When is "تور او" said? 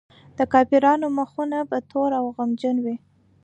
1.89-2.25